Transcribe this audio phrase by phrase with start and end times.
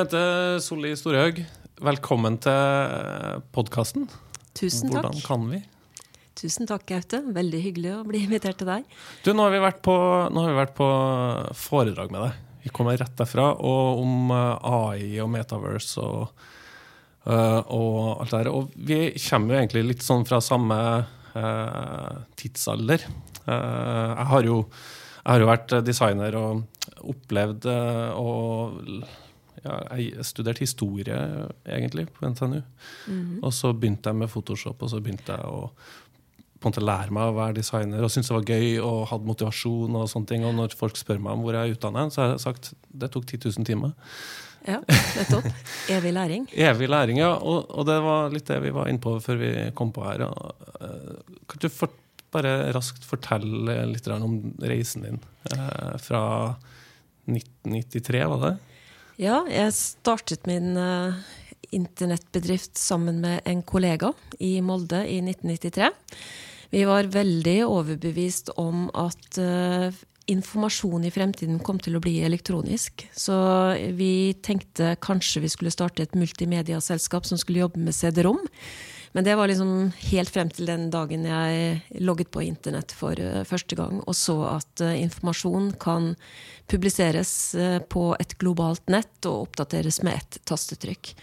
[0.00, 1.42] Bente Solli Storhaug,
[1.84, 4.06] velkommen til podkasten.
[4.56, 5.10] Tusen takk.
[5.10, 5.58] Hvordan kan vi?
[6.40, 7.20] Tusen takk, Gaute.
[7.36, 8.86] Veldig hyggelig å bli invitert til deg.
[9.26, 9.98] Du, nå har vi vært på,
[10.38, 10.88] vi vært på
[11.66, 12.40] foredrag med deg.
[12.64, 16.48] Vi kommer rett derfra, og om eh, AI og Metaverse og,
[17.28, 18.52] eh, og alt det der.
[18.56, 20.82] Og vi kommer jo egentlig litt sånn fra samme
[21.36, 23.04] eh, tidsalder.
[23.44, 24.62] Eh, jeg, har jo,
[25.20, 28.80] jeg har jo vært designer og opplevd uh, og
[29.64, 31.16] ja, jeg studerte historie,
[31.66, 32.60] egentlig, på NTNU.
[33.06, 33.40] Mm.
[33.42, 35.68] Og så begynte jeg med Photoshop, og så begynte jeg å
[36.60, 39.28] på en måte lære meg å være designer og syntes det var gøy og hadde
[39.30, 39.96] motivasjon.
[39.96, 40.42] Og sånne ting.
[40.44, 43.08] Og når folk spør meg om hvor jeg er utdannet, så har jeg sagt det
[43.14, 43.94] tok 10 000 timer.
[44.68, 45.48] Ja, nettopp.
[45.96, 46.44] Evig læring.
[46.68, 47.32] Evig læring, ja.
[47.38, 50.26] Og, og, det var litt det vi var inne på før vi kom på her.
[50.28, 51.96] Uh, kan du for,
[52.30, 55.22] bare raskt fortelle litt om reisen din
[55.54, 56.22] uh, fra
[57.30, 58.56] 1993, var det?
[59.20, 61.12] Ja, jeg startet min uh,
[61.76, 65.90] internettbedrift sammen med en kollega i Molde i 1993.
[66.72, 69.92] Vi var veldig overbevist om at uh,
[70.30, 73.04] informasjon i fremtiden kom til å bli elektronisk.
[73.12, 73.36] Så
[73.98, 78.40] vi tenkte kanskje vi skulle starte et multimediaselskap som skulle jobbe med CD-rom.
[79.12, 83.42] Men det var liksom helt frem til den dagen jeg logget på internett for uh,
[83.48, 86.12] første gang og så at uh, informasjon kan
[86.70, 91.14] publiseres uh, på et globalt nett og oppdateres med ett tastetrykk.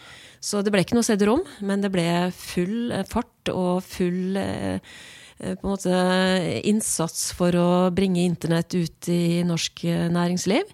[0.43, 4.35] Så det ble ikke noe CD-rom, men det ble full fart og full
[5.39, 10.65] Eh, på en måte innsats for å bringe internett ut i norsk eh, næringsliv.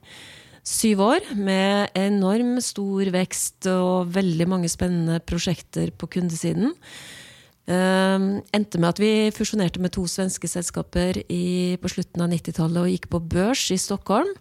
[0.63, 6.71] Syv år med enorm stor vekst og veldig mange spennende prosjekter på kundesiden.
[7.67, 12.79] Uh, endte med at vi fusjonerte med to svenske selskaper i, på slutten av 90-tallet
[12.79, 14.31] og gikk på børs i Stockholm.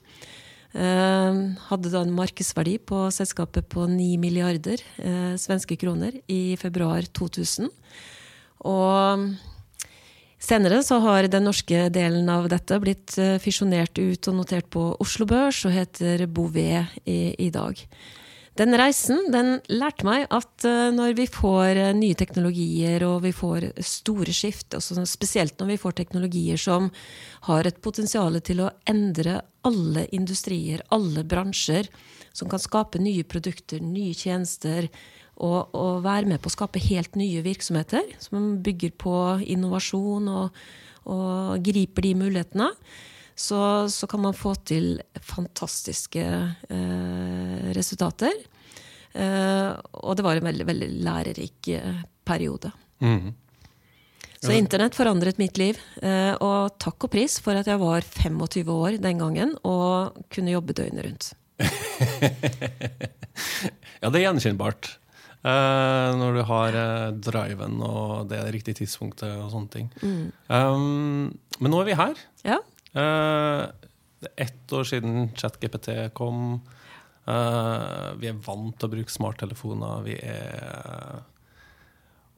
[0.73, 7.03] Uh, hadde da en markedsverdi på selskapet på 9 milliarder uh, svenske kroner i februar
[7.19, 7.67] 2000.
[8.63, 9.27] Og
[10.43, 14.89] Senere så har den norske delen av dette blitt eh, fisjonert ut og notert på
[15.03, 17.79] Oslo Børs og heter Bouvet i, i dag.
[18.59, 23.31] Den reisen den lærte meg at uh, når vi får uh, nye teknologier og vi
[23.33, 24.77] får store skift,
[25.09, 26.91] spesielt når vi får teknologier som
[27.49, 31.89] har et potensial til å endre alle industrier, alle bransjer,
[32.37, 34.91] som kan skape nye produkter, nye tjenester,
[35.41, 39.17] og, og, være med på å skape helt nye virksomheter som bygger på
[39.55, 40.63] innovasjon og,
[41.11, 42.69] og griper de mulighetene,
[43.35, 48.35] så, så, kan man få til fantastiske eh, resultater.
[49.13, 49.71] Eh,
[50.05, 52.71] og det var en veldig, veldig lærerik eh, periode.
[53.03, 53.33] Mm.
[54.43, 55.79] Så internett forandret mitt liv.
[56.03, 60.55] Eh, og takk og pris for at jeg var 25 år den gangen og kunne
[60.55, 61.31] jobbe døgnet rundt.
[64.03, 64.97] ja, det er gjenkjennbart.
[65.43, 69.89] Uh, når du har uh, driven og det riktige tidspunktet og sånne ting.
[69.99, 70.29] Mm.
[70.47, 72.21] Um, men nå er vi her.
[72.47, 72.61] Ja.
[72.95, 73.67] Uh,
[74.39, 76.61] ett år siden ChatGPT kom.
[77.27, 80.05] vi er vant til å bruke smarttelefoner.
[80.07, 81.23] Vi er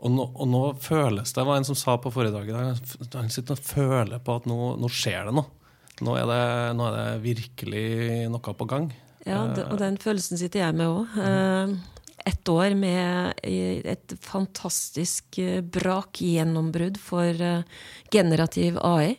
[0.04, 2.74] og nå, og nå, føles det Det var en som sa på forrige dag
[3.14, 5.48] Han sitter og føler på at nå, nå skjer det noe.
[6.04, 6.42] Nå er det,
[6.76, 7.86] nå er det virkelig
[8.32, 8.88] noe på gang.
[9.24, 11.76] Ja, det, og den følelsen sitter jeg med òg
[12.24, 17.62] ett år med et fantastisk brak gjennombrudd for eh,
[18.12, 19.16] generativ AI.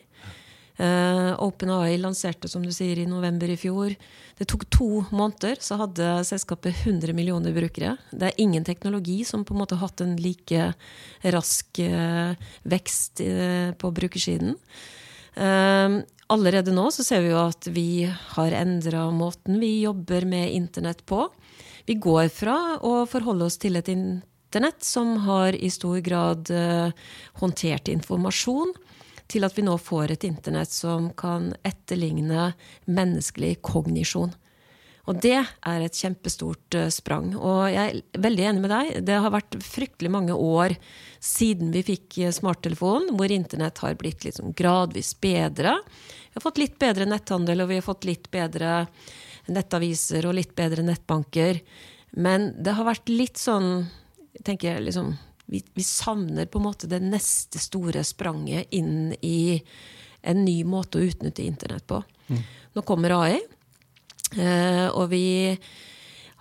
[0.76, 3.94] Uh, eh, OpenAI lanserte som du sier, i november i fjor.
[4.36, 7.94] Det tok to måneder, så hadde selskapet 100 millioner brukere.
[8.10, 10.66] Det er ingen teknologi som på en måte har hatt en like
[11.32, 12.34] rask uh,
[12.68, 14.58] vekst uh, på brukersiden.
[16.32, 21.04] allerede nå så ser vi jo at vi har endra måten vi jobber med internett
[21.06, 21.26] på.
[21.86, 26.90] Vi går fra å forholde oss til et internett som har i stor grad uh,
[27.38, 28.72] håndtert informasjon,
[29.30, 32.48] til at vi nå får et internett som kan etterligne
[32.90, 34.34] menneskelig kognisjon.
[35.06, 37.30] Og det er et kjempestort uh, sprang.
[37.38, 38.90] Og jeg er veldig enig med deg.
[39.06, 40.74] Det har vært fryktelig mange år
[41.22, 45.78] siden vi fikk smarttelefonen, hvor internett har blitt liksom gradvis bedre.
[45.86, 48.88] Vi har fått litt bedre netthandel, og vi har fått litt bedre
[49.52, 51.60] nettaviser og litt bedre nettbanker.
[52.16, 53.86] Men det har vært litt sånn
[54.44, 55.14] tenker jeg liksom,
[55.46, 59.62] vi, vi, savner på en måte det neste store spranget inn i
[60.26, 62.02] en ny måte å utnytte internett på.
[62.28, 62.40] Mm.
[62.76, 63.36] Nå kommer AI,
[64.36, 65.26] eh, og vi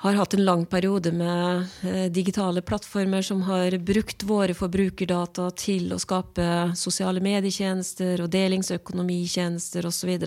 [0.06, 5.94] har hatt en lang periode med eh, digitale plattformer som har brukt våre forbrukerdata til
[5.96, 10.18] å skape sosiale medietjenester og delingsøkonomitjenester osv.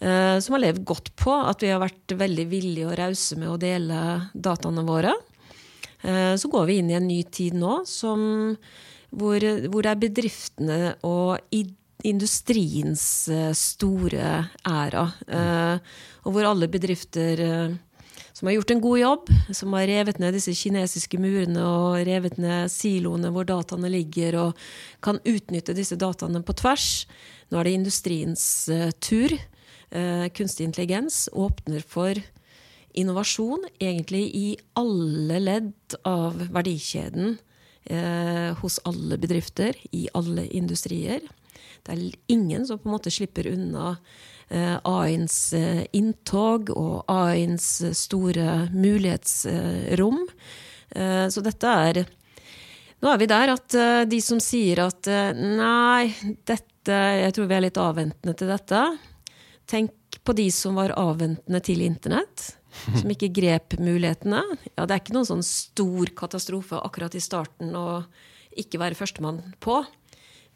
[0.00, 3.52] eh, som har levd godt på at vi har vært veldig villige og rause med
[3.52, 4.02] å dele
[4.34, 5.14] dataene våre.
[6.02, 8.20] Eh, så går vi inn i en ny tid nå som,
[9.10, 10.78] hvor, hvor det er bedriftene
[11.08, 11.40] og
[12.06, 14.36] industriens eh, store
[14.68, 15.08] æra.
[16.26, 17.42] Og hvor alle bedrifter
[18.36, 22.36] som har gjort en god jobb, som har revet ned disse kinesiske murene og revet
[22.36, 24.66] ned siloene hvor dataene ligger, og
[25.00, 27.06] kan utnytte disse dataene på tvers.
[27.48, 28.44] Nå er det industriens
[29.00, 29.32] tur.
[29.94, 32.18] Uh, kunstig intelligens åpner for
[32.96, 37.36] innovasjon egentlig i alle ledd av verdikjeden
[37.90, 41.22] uh, hos alle bedrifter, i alle industrier.
[41.86, 43.94] Det er ingen som på en måte slipper unna
[44.48, 50.22] Eh, AI-ens eh, inntog og A1s store mulighetsrom.
[50.96, 51.98] Så dette er
[53.02, 53.74] Nå er vi der at
[54.08, 56.06] de som sier at nei,
[56.46, 58.84] dette Jeg tror vi er litt avventende til dette.
[59.66, 62.52] Tenk på de som var avventende til internett.
[63.00, 64.42] Som ikke grep mulighetene.
[64.74, 68.02] Ja, det er ikke noen sånn stor katastrofe akkurat i starten å
[68.52, 69.78] ikke være førstemann på.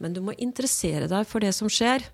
[0.04, 2.04] Men du må interessere deg for det som skjer.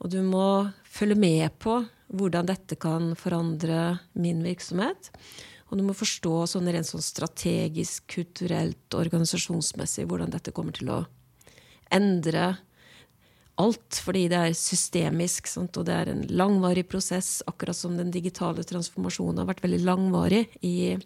[0.00, 1.82] Og du må følge med på
[2.16, 5.10] hvordan dette kan forandre min virksomhet.
[5.68, 11.00] Og du må forstå sånn rent sånn strategisk, kulturelt, organisasjonsmessig hvordan dette kommer til å
[11.92, 12.54] endre
[13.62, 14.00] alt.
[14.04, 15.76] Fordi det er systemisk, sant?
[15.76, 17.40] og det er en langvarig prosess.
[17.48, 20.96] Akkurat som den digitale transformasjonen har vært veldig langvarig i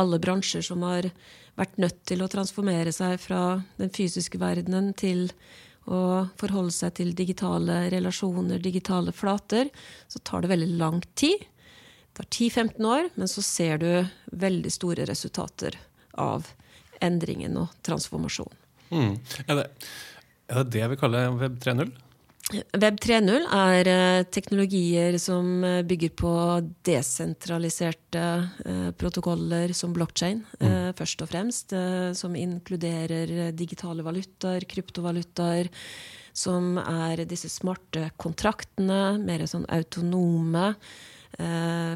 [0.00, 1.10] alle bransjer som har
[1.58, 5.28] vært nødt til å transformere seg fra den fysiske verdenen til
[5.84, 9.68] å forholde seg til digitale relasjoner, digitale flater,
[10.08, 11.42] så tar det veldig lang tid.
[11.42, 13.90] Det tar 10-15 år, men så ser du
[14.44, 15.76] veldig store resultater
[16.20, 16.48] av
[17.02, 18.58] endringen og transformasjonen.
[18.92, 19.14] Mm.
[19.48, 19.64] Det,
[20.52, 21.92] er, det, det vi kaller Web 3.0?
[22.52, 26.32] Web 3.0 er uh, teknologier som uh, bygger på
[26.84, 28.24] desentraliserte
[28.66, 30.92] uh, protokoller som blockchain, mm.
[30.98, 31.72] først og fremst.
[32.18, 35.70] som inkluderer digitale valutaer, kryptovalutaer.
[36.32, 40.72] Som er disse smarte kontraktene, mer sånn autonome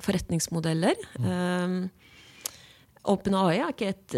[0.05, 1.01] forretningsmodeller.
[1.21, 1.79] Mm.
[3.13, 4.17] OpenAI er ikke et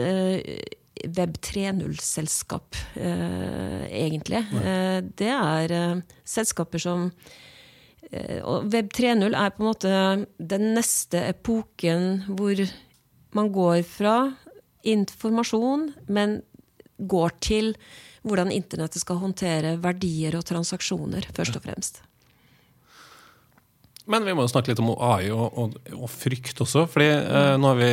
[1.06, 4.43] Web 3.0-selskap, eh, egentlig.
[4.62, 7.12] Eh, det er eh, selskaper som
[8.09, 9.89] Og Web 3.0 er på en måte
[10.41, 12.62] den neste epoken hvor
[13.37, 14.15] man går fra
[14.89, 16.39] informasjon, men
[16.97, 17.75] går til
[18.25, 22.01] hvordan internettet skal håndtere verdier og transaksjoner, først og fremst.
[24.09, 26.87] Men vi må jo snakke litt om AI og, og, og frykt også.
[26.89, 27.93] fordi eh, nå har vi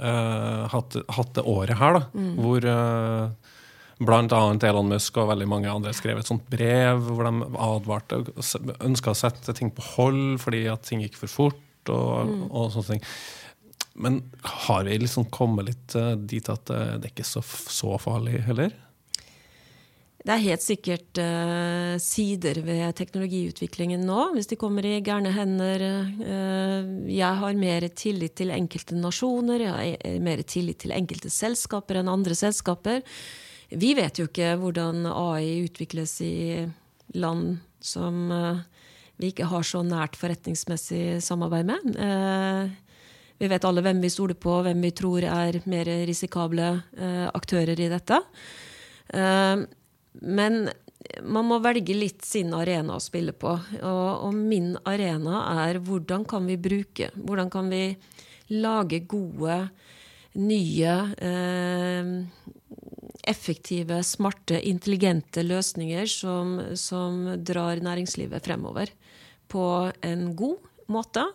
[0.00, 2.30] uh, hatt, hatt, det året her, da, mm.
[2.40, 3.56] hvor uh,
[4.00, 8.22] blant annet Elon Musk og veldig mange andre skrev et sånt brev hvor de advarte
[8.80, 12.46] ønska å sette ting på hold fordi at ting gikk for fort og, mm.
[12.48, 13.06] og sånne ting.
[14.00, 14.20] Men
[14.66, 18.72] har vi liksom kommet litt uh, dit at det er ikke så, så farlig heller?
[20.20, 25.84] Det er helt sikkert uh, sider ved teknologiutviklingen nå, hvis de kommer i gærne hender.
[26.20, 32.02] Uh, jeg har mer tillit til enkelte nasjoner, jeg har mer tillit til enkelte selskaper
[32.02, 33.00] enn andre selskaper.
[33.70, 36.36] Vi vet jo ikke hvordan AI utvikles i
[37.16, 38.60] land som uh,
[39.20, 42.76] vi ikke har så nært forretningsmessig samarbeid med.
[43.40, 46.70] vi vet alle hvem vi stoler på, hvem vi tror er mer risikable
[47.36, 48.16] aktører i dette.
[49.12, 49.68] Uh,
[50.12, 50.70] men
[51.24, 53.52] man må velge litt sin arena å spille på.
[53.80, 57.84] Og, og, min arena er hvordan kan vi bruke Hvordan kan vi
[58.50, 59.56] lage gode,
[60.34, 62.10] nye, eh,
[63.30, 68.90] effektive, smarte, intelligente løsninger som, som, drar næringslivet fremover
[69.50, 69.64] på
[70.06, 70.58] en god
[70.90, 71.26] måte.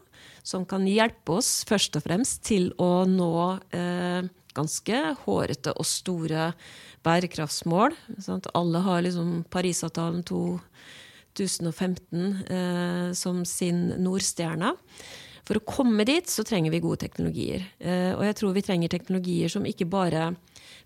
[0.44, 3.36] Som kan hjelpe oss først og fremst til å nå
[3.76, 6.54] eh, ganske hårete og store
[7.06, 7.96] bærekraftsmål.
[8.24, 8.48] Sant?
[8.58, 14.74] Alle har liksom Parisavtalen 2015 eh, som sin nordstjerne.
[15.46, 17.68] For å komme dit så trenger vi gode teknologier.
[17.78, 20.32] Eh, og jeg tror vi trenger teknologier som ikke bare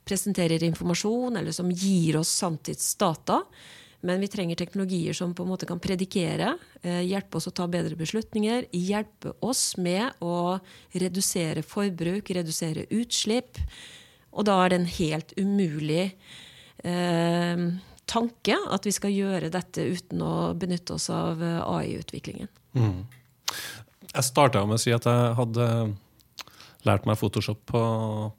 [0.08, 3.38] presenterer informasjon, eller som gir oss sanntidsdata.
[4.02, 7.68] Men vi trenger teknologier som på en måte kan predikere, eh, hjelpe oss å ta
[7.68, 10.60] bedre beslutninger, hjelpe oss med å
[10.94, 13.60] redusere forbruk, redusere utslipp.
[14.32, 16.14] Og da er det en helt umulig
[16.84, 17.68] eh,
[18.10, 22.50] tanke at vi skal gjøre dette uten å benytte oss av eh, AI-utviklingen.
[22.78, 23.02] Mm.
[24.10, 25.66] Jeg starta med å si at jeg hadde
[26.88, 27.84] lært meg Photoshop på,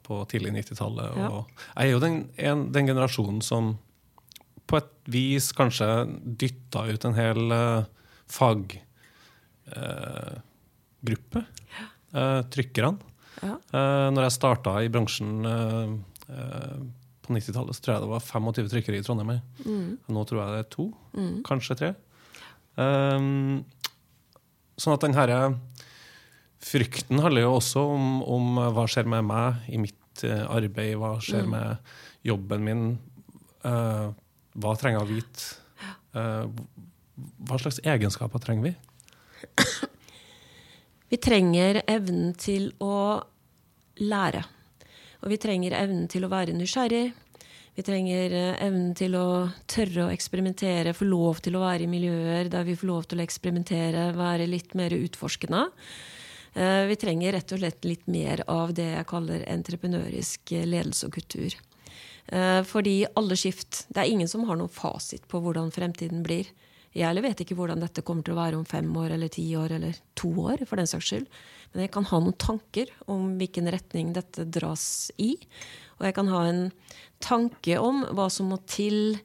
[0.05, 1.17] på tidlig 90-tallet.
[1.19, 1.29] Ja.
[1.75, 3.75] Jeg er jo den, en, den, generasjonen som
[4.71, 5.87] på et vis kanskje
[6.39, 7.83] dytta ut en hel uh,
[8.31, 8.81] faggruppe.
[12.11, 12.97] Eh, trykkerne.
[13.41, 13.55] Ja.
[13.55, 15.93] Eh, når jeg starta i bransjen eh,
[16.27, 16.79] eh,
[17.23, 19.37] på 90-tallet, så tror jeg det var 25 trykkere i Trondheim.
[19.63, 19.91] Mm.
[20.11, 20.89] Nå tror jeg det er to,
[21.47, 21.91] kanskje tre.
[22.79, 23.63] Um,
[24.79, 25.39] sånn at den herre
[26.61, 31.15] frykten handler jo også om, om hva skjer med meg i mitt eh, arbeid, hva
[31.23, 31.93] skjer med
[32.27, 32.83] jobben min,
[33.65, 34.11] eh,
[34.59, 35.49] hva trenger jeg å vite?
[36.17, 36.45] Eh,
[37.47, 38.75] hva slags egenskaper trenger vi?
[41.11, 43.19] Vi trenger evnen til å
[43.99, 44.45] lære.
[45.21, 47.11] Og vi trenger evnen til å være nysgjerrig.
[47.75, 49.25] Vi trenger eh, evnen til å
[49.71, 53.21] tørre å eksperimentere, få lov til å være i miljøer der vi får lov til
[53.21, 55.67] å eksperimentere, være litt mer utforskende.
[56.55, 61.15] Eh, Vi trenger rett og slett litt mer av det jeg kaller entreprenørisk ledelse og
[61.19, 61.55] kultur.
[62.27, 66.49] Eh, Fordi alle skift Det er ingen som har noen fasit på hvordan fremtiden blir.
[66.91, 69.45] Jeg heller vet ikke hvordan dette kommer til å være om fem år eller ti
[69.55, 70.65] år eller to år.
[70.67, 71.27] for den saks skyld.
[71.73, 75.37] Men jeg kan ha noen tanker om hvilken retning dette dras i.
[75.99, 76.71] Og jeg kan ha en
[77.19, 79.21] tanke om hva som må til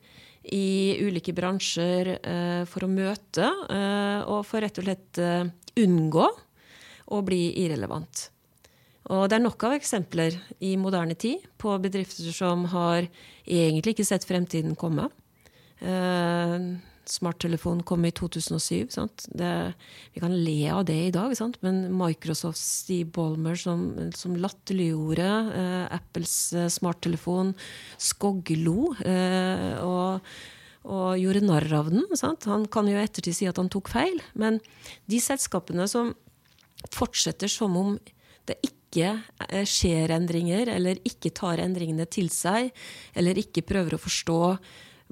[0.47, 5.19] i ulike bransjer eh, for å møte eh, og for rett og slett
[5.77, 6.29] unngå
[7.07, 8.31] å bli irrelevant.
[9.13, 10.35] Og det er nok av eksempler
[10.65, 13.07] i moderne tid på bedrifter som har
[13.47, 15.09] egentlig ikke sett fremtiden komme.
[15.79, 16.57] Eh,
[17.07, 18.91] smarttelefon kom i 2007.
[18.91, 19.27] Sant?
[19.31, 19.51] Det,
[20.15, 21.59] vi kan le av det i dag, sant?
[21.63, 23.87] men Microsofts Steve Ballmer som,
[24.17, 25.31] som latterliggjorde
[25.63, 27.55] eh, Apples eh, smarttelefon,
[28.03, 30.27] skoglo eh, og,
[30.91, 32.07] og gjorde narr av den.
[32.19, 32.49] Sant?
[32.51, 34.61] Han kan jo ettertid si at han tok feil, men
[35.11, 36.15] de selskapene som
[36.93, 37.97] fortsetter som om
[38.47, 42.71] det ikke eh, skjer endringer, eller ikke tar endringene til seg,
[43.15, 44.41] eller ikke prøver å forstå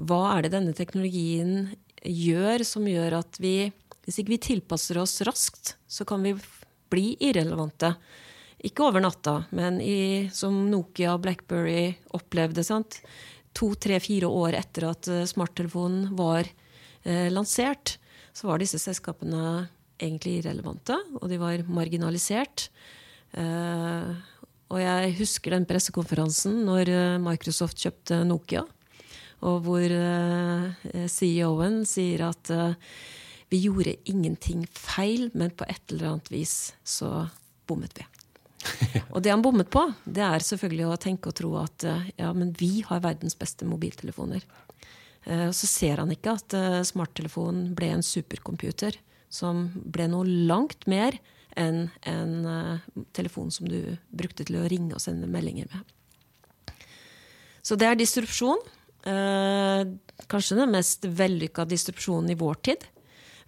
[0.05, 1.73] hva er det denne teknologien
[2.05, 3.73] gjør som gjør at vi
[4.05, 6.35] Hvis ikke vi tilpasser oss raskt, så kan vi
[6.93, 7.95] bli irrelevante.
[8.61, 12.61] Ikke over natta, men i, som Nokia og Blackberry opplevde.
[12.65, 12.99] sant?
[13.57, 17.97] To, tre, fire år etter at eh, smarttelefonen var eh, lansert,
[18.37, 22.69] så var disse selskapene egentlig irrelevante, og de var marginalisert.
[23.35, 24.11] Eh,
[24.71, 28.65] og jeg husker den pressekonferansen når eh, Microsoft kjøpte Nokia,
[29.45, 32.53] og hvor eh, CEO-en sier at
[33.53, 37.27] vi gjorde ingenting feil, men på et eller annet vis så
[37.69, 38.07] bommet vi.
[39.13, 41.85] Og det han bommet på, det er selvfølgelig å tenke og tro at
[42.17, 44.41] ja, men vi har verdens beste mobiltelefoner.
[45.29, 46.57] Og så ser han ikke at
[46.89, 48.97] smarttelefonen ble en supercomputer
[49.29, 51.21] som ble noe langt mer
[51.61, 55.95] enn en eh, telefon som du brukte til å ringe og sende meldinger med.
[57.65, 58.61] Så det er distrupsjon.
[59.09, 59.85] Eh,
[60.31, 62.85] kanskje den mest vellykka distrupsjonen i vår tid.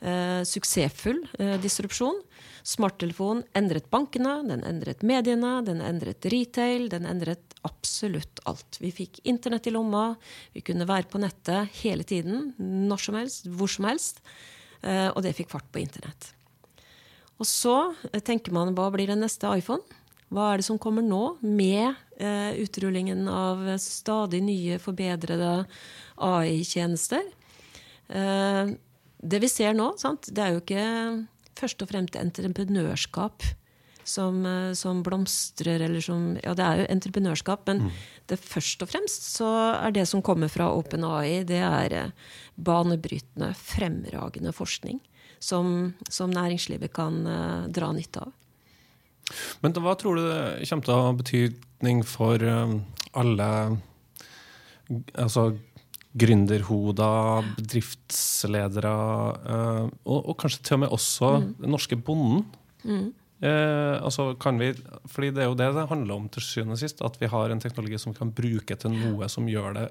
[0.00, 2.18] Eh, suksessfull eh, distrupsjon.
[2.66, 8.80] Smarttelefon endret bankene, den endret mediene, den endret retail, den endret absolutt alt.
[8.82, 10.10] Vi fikk internett i lomma,
[10.52, 14.20] vi kunne være på nettet hele tiden, når som helst, hvor som helst.
[14.82, 16.35] Eh, og det fikk fart på internett.
[17.36, 17.76] Og så
[18.12, 19.84] eh, tenker man hva blir den neste iPhone?
[20.32, 25.52] Hva er det som kommer nå med eh, utrullingen av stadig nye, forbedrede
[26.16, 27.28] AI-tjenester?
[28.08, 28.74] Eh,
[29.16, 30.28] det vi ser nå, sant?
[30.32, 30.88] det er jo ikke
[31.56, 33.46] først og fremst entreprenørskap
[34.06, 37.90] som, eh, som blomstrer, eller som Ja, det er jo entreprenørskap, men
[38.26, 42.10] det først og fremst så er det som kommer fra OpenAI, det er eh,
[42.56, 45.00] banebrytende, fremragende forskning
[45.38, 48.32] som, som næringslivet kan uh, dra nytte av.
[49.60, 52.78] Men hva tror du det kommer til å ha betydning for um,
[53.18, 53.48] alle
[55.18, 55.48] altså,
[56.16, 58.96] gründerhoder, bedriftsledere,
[59.50, 62.46] uh, og, og kanskje til og med også den norske bonden?
[63.44, 64.70] Eh, altså kan vi,
[65.12, 67.02] fordi Det er jo det det handler om til syvende og sist.
[67.04, 69.86] At vi har en teknologi som vi kan bruke til noe som gjør det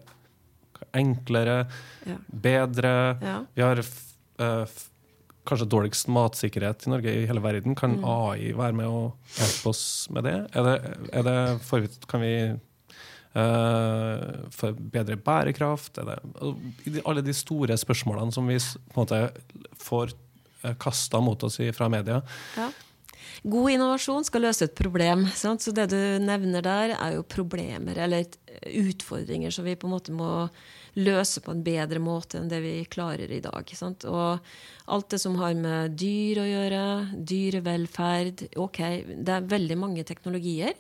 [0.96, 1.68] enklere,
[2.06, 2.18] Ja.
[2.28, 3.18] bedre.
[3.22, 3.46] Ja.
[3.56, 4.66] Vi har eh,
[5.48, 7.76] kanskje dårligst matsikkerhet i Norge i hele verden.
[7.78, 9.02] Kan AI være med å
[9.38, 9.84] hjelpe oss
[10.14, 10.38] med det?
[10.54, 10.76] Er det,
[11.14, 14.16] er det for, kan vi uh,
[14.56, 16.02] for bedre bærekraft?
[16.02, 19.22] Er det, alle de store spørsmålene som vi på en måte
[19.82, 20.16] får
[20.66, 22.22] uh, kasta mot oss i, fra media.
[22.58, 22.72] Ja.
[23.44, 25.26] God innovasjon skal løse et problem.
[25.36, 25.64] Sant?
[25.66, 28.26] Så det du nevner der, er jo problemer eller
[28.66, 30.48] utfordringer som vi på en måte må
[30.96, 33.72] løse på en bedre måte enn det vi klarer i dag.
[33.76, 34.08] Sant?
[34.08, 34.40] Og
[34.92, 36.84] alt det som har med dyr å gjøre,
[37.20, 40.76] dyrevelferd Ok, det er veldig mange teknologier.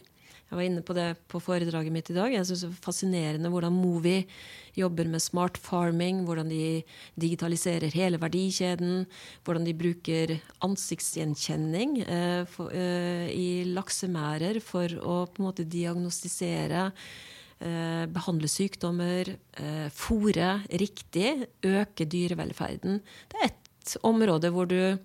[0.45, 2.33] Jeg var inne på det på foredraget mitt i dag.
[2.33, 4.19] Jeg synes Det er fascinerende hvordan Movi
[4.77, 6.83] jobber med smart farming, hvordan de
[7.17, 9.07] digitaliserer hele verdikjeden,
[9.43, 16.91] hvordan de bruker ansiktsgjenkjenning eh, for, eh, i laksemærer for å på en måte diagnostisere
[16.91, 23.01] eh, behandle sykdommer, eh, fòre riktig, øke dyrevelferden.
[23.31, 24.97] Det er ett område hvor du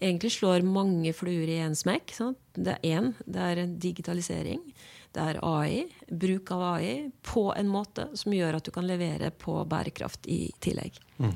[0.00, 2.14] egentlig slår mange fluer i én smekk.
[2.16, 2.40] Sant?
[2.56, 4.64] Det er én, det er digitalisering.
[5.10, 6.92] Det er AI, bruk av AI,
[7.26, 11.00] på en måte som gjør at du kan levere på bærekraft i tillegg.
[11.18, 11.34] Mm.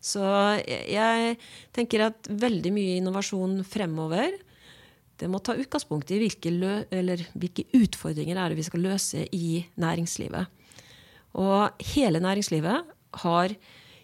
[0.00, 0.24] Så
[0.64, 1.34] jeg
[1.76, 4.38] tenker at veldig mye innovasjon fremover
[5.20, 6.48] det må ta utgangspunkt i hvilke,
[7.36, 10.48] hvilke utfordringer er det vi skal løse i næringslivet.
[11.36, 13.54] Og hele næringslivet har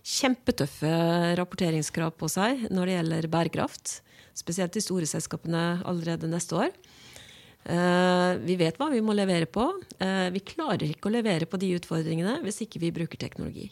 [0.06, 0.90] kjempetøffe
[1.38, 4.00] rapporteringskrav på seg når det gjelder bærekraft.
[4.36, 6.74] Spesielt de store selskapene allerede neste år.
[7.66, 9.64] Uh, vi vet hva vi må levere på.
[9.98, 13.66] Uh, vi klarer ikke å levere på de utfordringene hvis ikke vi bruker teknologi.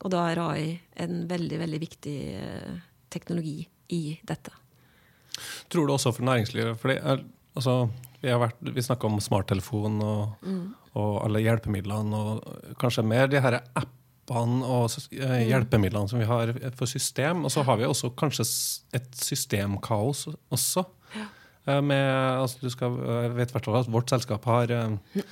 [0.00, 0.68] Og da er AI
[1.04, 2.78] en veldig, veldig viktig uh,
[3.12, 3.58] teknologi
[3.92, 4.54] i dette.
[5.68, 6.78] Tror du også for næringslivet?
[6.80, 7.20] for er,
[7.58, 7.90] altså,
[8.22, 10.64] vi har vært, vi snakka om smarttelefon og, mm.
[10.94, 13.60] og, alle hjelpemidlene, og kanskje mer de her
[14.30, 15.48] appene og mm.
[15.48, 17.44] hjelpemidlene som vi har for system.
[17.44, 18.46] Og så har vi også kanskje
[18.96, 20.86] et systemkaos også.
[21.16, 21.26] Ja.
[21.66, 22.06] Eh, med,
[22.40, 25.22] altså, du skal, jeg vet hvert at Vårt selskap har eh,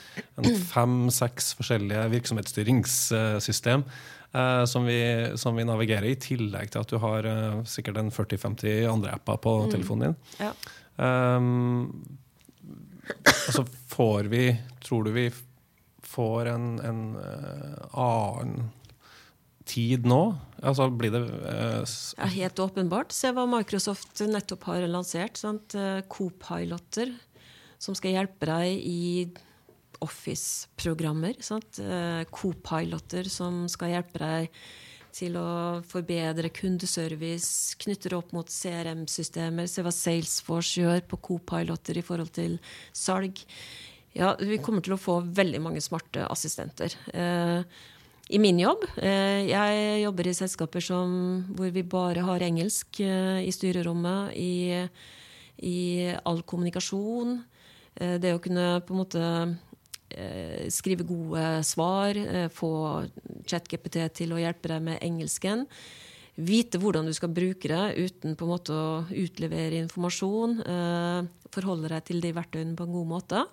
[0.72, 3.84] fem-seks forskjellige virksomhetsstyringssystem
[4.34, 5.00] eh, som, vi,
[5.36, 9.40] som, vi, navigerer, i tillegg til at du har eh, sikkert en 40-50 andre apper
[9.44, 9.68] på mm.
[9.76, 10.18] telefonen din.
[10.42, 10.52] Ja.
[10.98, 12.18] Um,
[13.22, 14.50] altså får vi
[14.82, 15.28] Tror du vi
[16.02, 17.00] får en, en
[17.92, 18.70] annen
[19.68, 20.22] tid nå?
[20.58, 23.14] Altså blir det uh, ja, Helt åpenbart.
[23.14, 25.38] Se hva Microsoft nettopp har lansert.
[25.40, 25.76] Sant?
[26.10, 27.14] Co-piloter
[27.78, 29.00] som skal hjelpe deg i
[30.04, 31.38] Office-programmer.
[31.82, 34.52] Uh, Co-piloter som skal hjelpe deg
[35.18, 39.66] til å forbedre kundeservice, knytter opp mot CRM-systemer.
[39.70, 42.58] Se hva Salesforce gjør på co-piloter i forhold til
[42.94, 43.40] salg.
[44.16, 46.94] Ja, vi kommer til å få veldig mange smarte assistenter.
[47.12, 47.64] Uh,
[48.28, 48.84] i min jobb.
[49.00, 51.12] Eh, jeg jobber i selskaper som,
[51.56, 54.84] hvor vi bare har engelsk eh, i styrerommet, i,
[55.64, 55.78] i
[56.28, 57.38] all kommunikasjon.
[57.96, 59.24] Eh, det å kunne på en måte
[60.72, 62.16] skrive gode svar,
[62.56, 62.70] få
[63.44, 65.66] ChatGPT til å hjelpe deg med engelsken.
[66.48, 70.62] Vite hvordan du skal bruke det uten på en måte å utlevere informasjon.
[71.52, 73.44] Forholde deg til de verktøyene på en god måte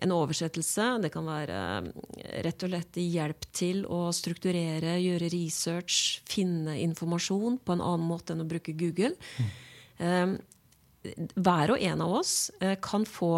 [0.00, 0.86] en oversettelse.
[1.04, 1.88] Det kan være eh,
[2.46, 8.34] rett og slett hjelp til å strukturere, gjøre research, finne informasjon på en annen måte
[8.34, 9.14] enn å bruke Google.
[10.00, 10.38] Mm.
[11.36, 13.34] Hver og en av oss eh, kan få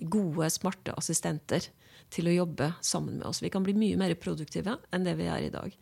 [0.00, 1.68] gode, smarte assistenter
[2.10, 3.42] til å jobbe sammen med oss.
[3.42, 5.74] Vi kan bli mye mer produktive enn det vi er i dag.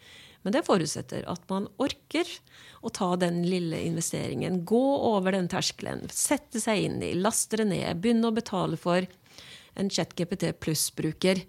[0.46, 2.28] Men det forutsetter at man orker
[2.86, 4.62] å ta den lille investeringen.
[4.68, 9.06] Gå over den terskelen, sette seg inn i, laste det ned, begynne å betale for
[9.78, 11.42] en ChatGPT pluss-bruker.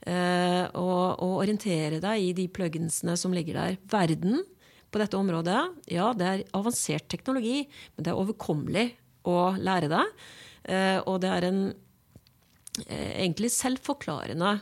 [0.00, 3.76] Uh, og, og, orientere deg i de pluginsene som ligger der.
[3.92, 4.40] Verden
[4.90, 5.58] på dette området,
[5.92, 8.86] ja, det er avansert teknologi, men det er overkommelig
[9.28, 10.06] å lære det.
[10.64, 14.58] Uh, og det er en uh, egentlig selvforklarende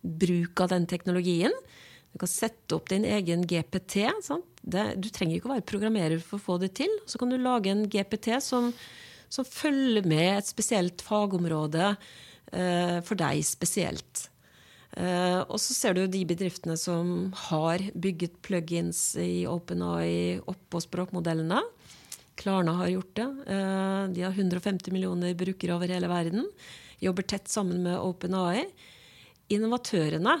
[0.00, 1.52] bruk av den teknologien.
[2.14, 4.06] Du kan sette opp din egen GPT.
[4.64, 6.88] Det, du trenger ikke å være programmerer for å få det til.
[7.04, 8.72] Så kan du lage en GPT som
[9.30, 14.26] som følger med et spesielt fagområde eh, for deg spesielt.
[14.98, 21.60] Eh, og så ser du de bedriftene som har bygget plugins i OpenAI oppå språkmodellene.
[22.40, 23.28] Klarna har gjort det.
[23.54, 26.48] Eh, de har 150 millioner brukere over hele verden.
[27.00, 28.64] Jobber tett sammen med OpenAI.
[29.54, 30.40] Innovatørene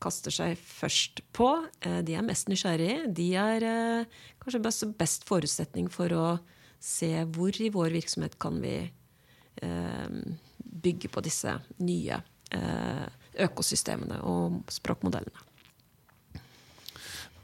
[0.00, 1.50] kaster seg først på.
[1.84, 3.04] Eh, de er mest nysgjerrige.
[3.12, 3.68] De er
[4.40, 6.24] kanskje best, best forutsetning for å
[6.80, 8.74] se hvor i vår virksomhet kan vi
[9.62, 10.08] eh,
[10.56, 12.16] bygge på disse nye
[12.56, 13.06] eh,
[13.44, 15.46] økosystemene og språkmodellene.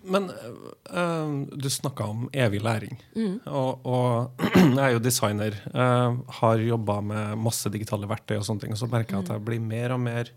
[0.07, 2.99] Men øh, du snakka om evig læring.
[3.17, 3.41] Mm.
[3.47, 4.31] Og, og,
[4.79, 5.57] jeg er jo designer.
[5.75, 9.33] Øh, har jobba med masse digitale verktøy, og sånne ting, og så merker jeg at
[9.35, 10.31] jeg blir mer og mer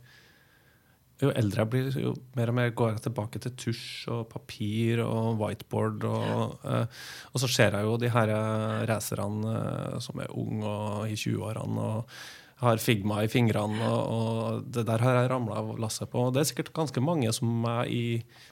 [1.19, 5.01] jo eldre jeg blir, jo mer og mer går jeg tilbake til tusj og papir
[5.03, 6.05] og whiteboard.
[6.07, 6.99] Og, eh,
[7.33, 11.17] og så ser jeg jo de her eh, racerne eh, som er unge og i
[11.19, 12.21] 20-årene og
[12.59, 13.87] har Figma i fingrene.
[13.87, 16.27] Og, og det der har jeg ramla av lasset på.
[16.27, 18.03] Og det er sikkert ganske mange som er i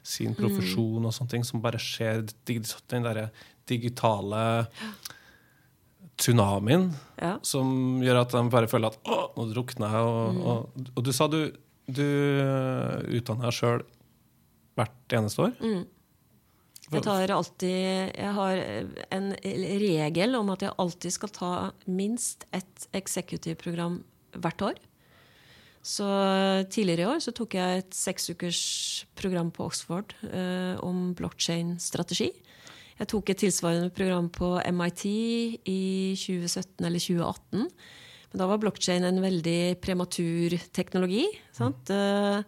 [0.03, 0.39] sin mm.
[0.39, 3.29] profesjon og sånne ting, som bare ser den der
[3.67, 4.65] digitale
[6.17, 6.89] tsunamien
[7.21, 7.37] Ja.
[7.45, 10.03] som gjør at de bare føler at 'å, nå drukner jeg'.
[10.07, 10.41] Og, Mm.
[10.41, 11.51] og, og du sa du,
[11.87, 12.07] du
[13.17, 13.85] utdanner deg sjøl
[14.77, 15.55] hvert eneste år?
[15.61, 15.85] Mm.
[16.87, 18.59] Jeg tar alltid Jeg har
[19.11, 21.51] en regel om at jeg alltid skal ta
[21.89, 23.99] minst ett executive-program
[24.37, 24.77] hvert år.
[25.87, 26.07] Så
[26.71, 28.61] tidligere i år så tok jeg et seksukers
[29.19, 32.31] program på Oxford eh, om blockchain-strategi.
[32.97, 35.05] Jeg tok et tilsvarende program på MIT
[35.69, 35.81] i
[36.17, 37.67] 2017 eller 2018.
[38.37, 41.25] Da var blockchain en veldig prematur teknologi.
[41.55, 41.89] Sant?
[41.89, 42.41] Eh,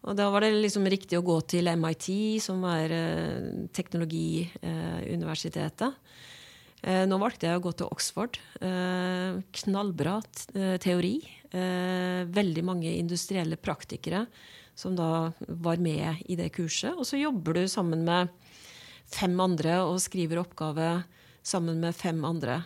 [0.00, 5.92] og da var det liksom riktig å gå til MIT, som er eh, teknologiuniversitetet.
[6.80, 8.34] Eh, nå valgte jeg å gå til Oxford.
[9.60, 10.16] Knallbra
[10.80, 11.20] teori.
[11.50, 14.26] Veldig mange industrielle praktikere
[14.78, 16.94] som da var med i det kurset.
[16.96, 18.28] Og så jobber du sammen med
[19.10, 21.04] fem andre og skriver oppgave
[21.44, 22.62] sammen med fem andre.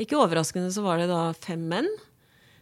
[0.00, 1.88] Ikke overraskende så var det da fem menn.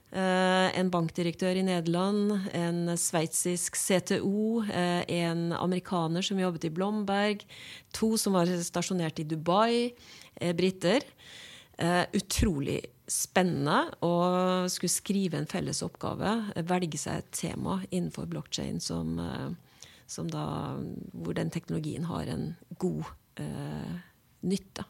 [0.08, 7.44] Eh, en bankdirektør i Nederland, en sveitsisk CTO, eh, en amerikaner som jobbet i Blomberg,
[7.92, 9.94] to som var stasjonert i Dubai,
[10.40, 11.04] eh, briter.
[11.78, 19.14] Utrolig spennende å skulle skrive en felles oppgave, velge seg et tema innenfor blokkjede som,
[20.10, 23.04] som hvor den teknologien har en god
[23.36, 23.94] eh,
[24.42, 24.88] nytte.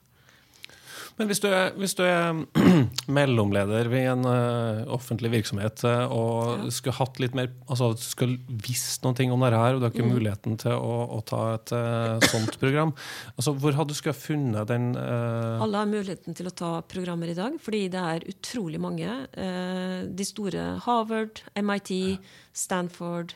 [1.18, 2.36] Men hvis du er, hvis du er
[3.18, 6.68] mellomleder ved en uh, offentlig virksomhet eh, og Ja.
[6.70, 10.06] skulle hatt litt mer Altså skulle visst noe om dette her, og du har ikke
[10.06, 10.12] Mm.
[10.14, 12.92] muligheten til å, å ta et uh, sånt program,
[13.36, 15.58] altså hvor hadde du skulle ha funnet den uh...
[15.64, 19.10] Alle har muligheten til å ta programmer i dag, fordi det er utrolig mange.
[20.14, 21.90] De store Harvard, MIT,
[22.56, 23.34] Stanford,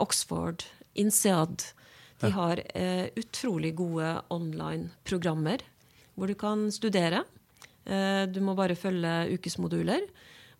[0.00, 0.64] Oxford,
[0.94, 1.66] INSEAD.
[2.22, 2.62] De har
[3.18, 5.64] utrolig gode online-programmer
[6.16, 7.24] hvor du kan studere.
[7.84, 10.06] Eh, du må bare følge ukesmoduler.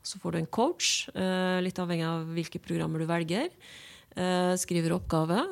[0.02, 3.50] Så får du en coach, eh, litt avhengig av hvilke programmer du velger.
[4.16, 5.42] Eh, skriver oppgave,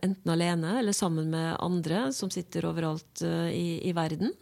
[0.00, 3.20] enten alene eller sammen med andre som sitter overalt
[3.52, 4.32] i, i verden.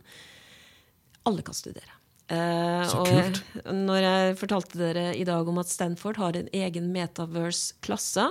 [1.26, 1.96] Alle kan studere.
[2.31, 6.92] Så Så og når jeg fortalte dere i dag om at Stanford har en egen
[6.94, 8.29] metaverse-klasse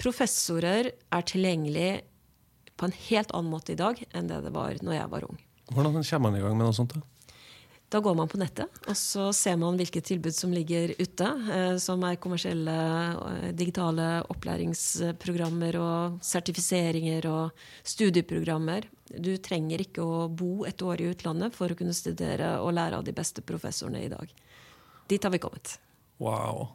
[0.00, 2.00] Professorer er tilgjengelig
[2.80, 5.40] på en helt annen måte i dag enn det det var når jeg var ung.
[5.70, 6.94] Hvordan kommer man i gang med noe sånt?
[6.96, 7.02] da?
[7.90, 11.26] Da går man på nettet, og så ser man hvilke tilbud som ligger ute.
[11.26, 12.74] Eh, som er kommersielle
[13.18, 18.86] eh, digitale opplæringsprogrammer og sertifiseringer og studieprogrammer.
[19.10, 23.00] Du trenger ikke å bo et år i utlandet for å kunne studere og lære
[23.00, 24.30] av de beste professorene i dag.
[25.10, 25.74] Dit har vi kommet.
[26.22, 26.68] Wow.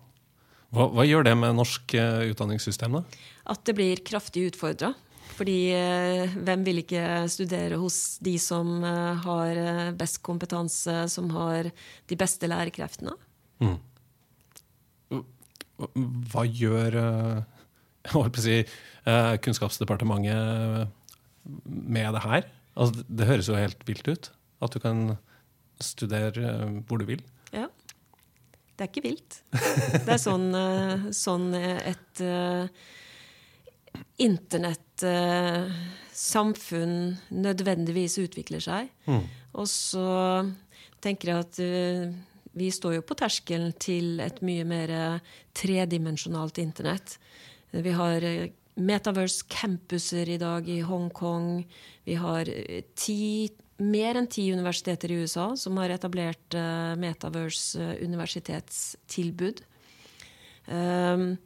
[0.75, 3.23] Hva, hva gjør det med norsk eh, utdanningssystem, da?
[3.55, 4.91] At det blir kraftig utfordra.
[5.36, 11.30] Fordi eh, hvem vil ikke studere hos de som eh, har eh, best kompetanse, som
[11.36, 11.69] har
[12.08, 13.15] de beste lærekreftene?
[16.32, 17.00] Hva gjør
[18.45, 18.62] si,
[19.06, 20.88] Kunnskapsdepartementet
[21.65, 22.50] med det her?
[22.76, 24.32] Altså, det, høres jo helt vilt ut.
[24.63, 25.17] At du kan
[25.84, 27.24] studere hvor du vil.
[27.52, 27.67] Ja.
[28.76, 29.41] Det er ikke vilt.
[29.52, 30.48] Det er sånn,
[31.15, 32.24] sånn et
[34.21, 38.88] internettsamfunn nødvendigvis utvikler seg.
[39.55, 40.43] Og så
[41.03, 42.05] tenker jeg at eh,
[42.55, 44.89] vi står jo på terskelen til et mye mer
[45.55, 47.19] tredimensjonalt internett.
[47.71, 51.65] Vi har eh, Metaverse campuser i dag i Hongkong.
[52.03, 57.95] Vi har eh, ti, mer enn ti universiteter i USA som har etablert eh, Metaverse
[57.95, 58.03] eh.
[60.65, 61.38] Um,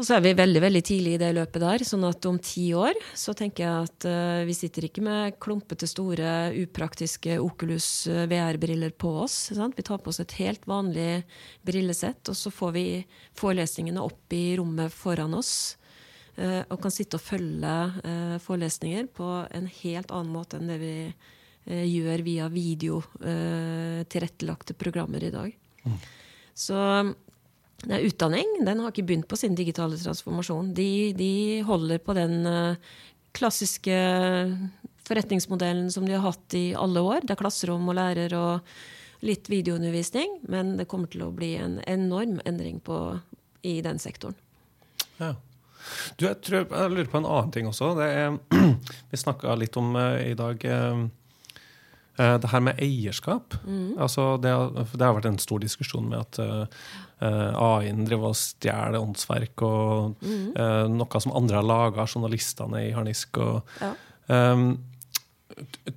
[0.00, 1.82] og så er vi veldig veldig tidlig i det løpet der.
[1.84, 5.84] sånn at om ti år så tenker jeg at uh, vi sitter ikke med klumpete,
[5.90, 9.50] store, upraktiske Oculus eh, VR-briller på oss.
[9.52, 9.76] Sant?
[9.76, 11.26] Vi tar på oss et helt vanlig
[11.68, 12.86] brillesett, og så får vi
[13.36, 15.76] forelesningene opp i rommet foran oss.
[16.40, 20.80] Uh, og kan sitte og følge uh, forelesninger på en helt annen måte enn det
[20.80, 20.94] vi
[21.70, 25.50] gjør via video tilrettelagte programmer i dag.
[26.56, 27.12] Så Nei,
[27.88, 30.74] utdanning den har ikke begynt på sin digitale transformasjon.
[30.76, 31.32] De, de
[31.66, 32.94] holder på den eh,
[33.36, 33.96] klassiske
[35.08, 37.24] forretningsmodellen som de har hatt i alle år.
[37.24, 38.72] Det er klasserom og lærer og
[39.26, 40.40] litt videoundervisning.
[40.48, 43.18] Men det kommer til å bli en enorm endring på,
[43.62, 44.36] i den sektoren.
[45.20, 45.34] Ja.
[46.16, 47.94] Du, jeg, tror, jeg lurer på en annen ting også.
[48.04, 48.36] Er,
[49.10, 51.06] vi snakka litt om eh, i dag eh, eh,
[52.42, 53.54] det her med eierskap.
[53.96, 54.50] Altså, det,
[54.92, 56.66] det har vært en stor diskusjon med at uh,
[57.20, 63.40] AI-en driver og stjeler åndsverk og eh, noe som andre har laga, journalistene i harnisk.
[63.42, 63.94] Og, Ja.
[64.28, 64.70] um,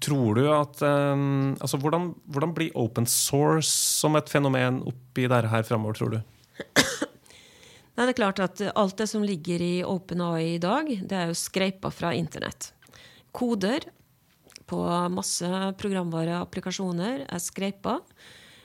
[0.03, 5.47] Tror du at um, altså hvordan, hvordan, blir open source som et fenomen oppi dette
[5.47, 6.17] her framover, tror du?
[7.95, 11.31] Nei, det er klart at Alt det som ligger i OpenAI i dag, det er
[11.31, 12.73] jo skreipa fra internett.
[13.31, 13.85] Koder
[14.69, 14.79] på
[15.13, 15.49] masse
[15.79, 17.25] programvare og applikasjoner.
[17.27, 17.99] er skreipa.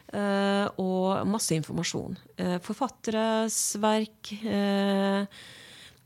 [0.08, 2.14] Uh, og masse informasjon.
[2.40, 4.30] Uh, forfatteres verk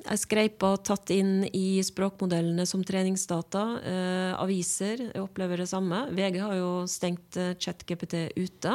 [0.03, 3.61] jeg er skreipa og tatt inn i språkmodellene som treningsdata.
[4.43, 6.09] aviser jeg opplever det samme.
[6.11, 8.73] VG har jo stengt ChatGPT ute.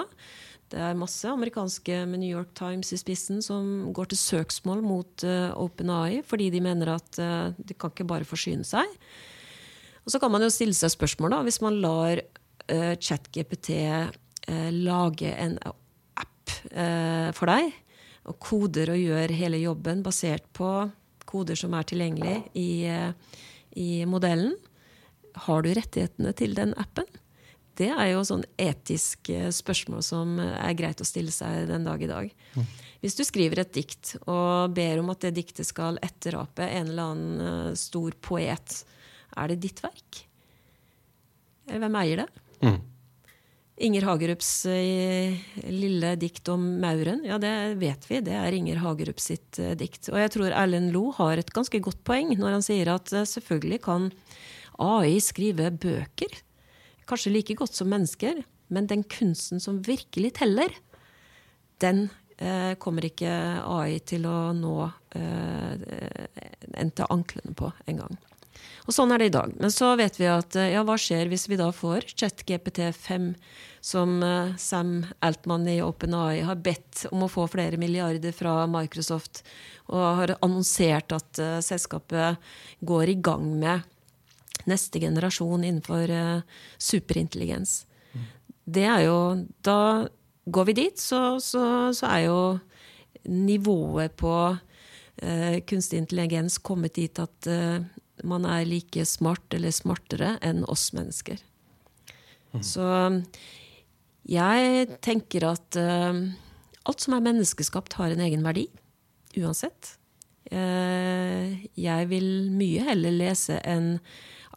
[0.71, 5.27] Det er masse amerikanske med New York Times i spissen som går til søksmål mot
[5.27, 8.88] OpenAI fordi de mener at de kan ikke bare forsyne seg.
[10.07, 12.23] Og så kan man jo stille seg spørsmål, da, hvis man lar
[12.67, 17.75] ChatGPT uh, lage en app uh, for deg,
[18.27, 20.71] og koder og gjør hele jobben basert på
[21.27, 23.11] koder som er tilgjengelig i, eh,
[23.75, 24.55] i modellen.
[25.47, 27.07] Har du rettighetene til den appen?
[27.77, 32.01] Det er jo sånn etisk eh, spørsmål som er greit å stille seg den dag
[32.01, 32.31] i dag.
[32.55, 32.67] Mm.
[33.03, 37.11] Hvis du skriver et dikt og ber om at det diktet skal etterape en eller
[37.13, 38.81] annen eh, stor poet,
[39.35, 40.21] er det ditt verk?
[41.67, 42.27] Hvem eier det?
[42.63, 42.79] Mm.
[43.77, 45.35] Inger Hagerups eh,
[45.69, 48.23] lille dikt om mauren, ja, det vet vi.
[48.25, 50.09] Det er Inger Hagerup sitt eh, dikt.
[50.09, 53.27] Og jeg tror Erlend Loe har et ganske godt poeng når han sier at eh,
[53.29, 54.09] selvfølgelig kan
[54.81, 56.39] AI skrive bøker.
[57.07, 58.41] Kanskje like godt som mennesker.
[58.73, 60.73] Men den kunsten som virkelig teller,
[61.79, 62.07] den
[62.41, 63.29] eh, kommer ikke
[63.61, 64.73] AI til å nå
[65.15, 66.25] eh,
[66.81, 68.17] en til anklene på engang.
[68.87, 69.51] Og sånn er det i dag.
[69.59, 73.33] Men så vet vi at eh, ja, hva skjer hvis vi da får ChatGPT5,
[73.83, 79.43] som uh, Sam Altman i OpenAI har bedt om å få flere milliarder fra Microsoft,
[79.91, 82.39] og har annonsert at uh, selskapet
[82.87, 87.83] går i gang med neste generasjon innenfor uh, superintelligens.
[88.67, 89.19] Det er jo
[89.63, 90.07] Da
[90.43, 92.39] går vi dit, så, så, så er jo
[93.27, 94.31] nivået på
[95.67, 97.47] kunstig intelligens kommet dit at
[98.23, 101.41] man er like smart eller smartere enn oss mennesker.
[102.53, 102.63] Mm.
[102.65, 102.88] Så
[104.27, 106.23] jeg tenker at uh,
[106.88, 108.67] alt som er menneskeskapt, har en egen verdi.
[109.38, 109.93] Uansett.
[110.51, 113.97] Uh, jeg vil mye heller lese en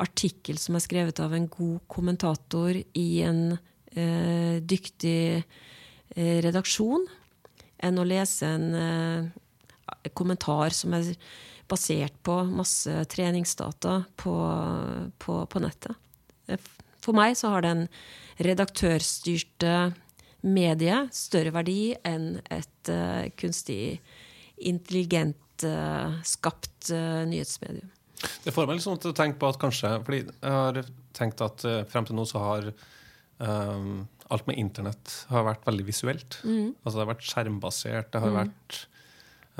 [0.00, 5.42] artikkel som er skrevet av en god kommentator i en uh, dyktig
[6.10, 7.04] redaksjon,
[7.86, 9.28] enn å lese en
[10.18, 11.12] kommentar som er
[11.70, 14.34] basert på masse treningsdata på,
[15.22, 15.96] på, på nettet.
[17.00, 17.86] For meg så har den
[18.40, 19.74] redaktørstyrte
[20.46, 24.00] mediet større verdi enn et uh, kunstig
[24.60, 27.90] intelligent uh, skapt uh, nyhetsmedium.
[28.44, 30.80] Det får meg liksom til å tenke på at kanskje Fordi jeg har
[31.16, 32.66] tenkt at frem til nå så har
[33.40, 36.36] um, alt med internett har vært veldig visuelt.
[36.44, 36.74] Mm.
[36.82, 38.10] Altså det har vært skjermbasert.
[38.12, 38.38] Det har mm.
[38.42, 38.80] vært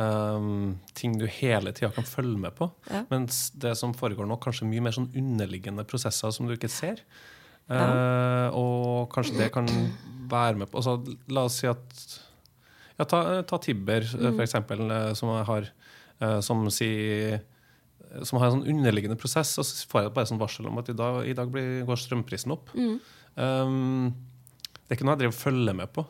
[0.01, 2.71] um, ting du hele tida kan følge med på.
[2.91, 3.05] Ja.
[3.13, 7.03] Mens det som foregår nå, kanskje mye mer sånn underliggende prosesser som du ikke ser.
[7.71, 7.85] Ja.
[7.85, 9.69] Uh, og kanskje det kan
[10.31, 10.97] være med på altså,
[11.31, 11.93] La oss si at
[12.99, 14.33] ja, ta, ta Tibber, mm.
[14.35, 17.41] for eksempel, jeg som har uh, som sier
[18.27, 20.89] som har en sånn underliggende prosess, og så får jeg bare sånn varsel om at
[20.91, 22.73] i dag, i dag blir, går strømprisen opp.
[22.75, 22.97] Mm.
[23.39, 24.09] Um,
[24.75, 26.05] det er ikke noe jeg driver og følger med på.